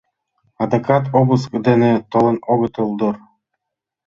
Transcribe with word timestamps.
Адакат 0.63 1.05
обыск 1.19 1.51
дене 1.67 1.91
толын 2.11 2.37
огытыл 2.51 2.89
дыр? 2.99 3.15